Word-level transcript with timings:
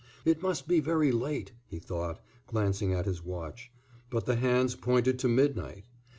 "It 0.25 0.41
must 0.41 0.67
be 0.67 0.79
very 0.79 1.11
late," 1.11 1.51
he 1.67 1.77
thought, 1.77 2.19
glancing 2.47 2.91
at 2.91 3.05
his 3.05 3.21
watch. 3.23 3.71
But 4.09 4.25
the 4.25 4.37
hands 4.37 4.73
pointed 4.73 5.19
to 5.19 5.27
midnight. 5.27 5.85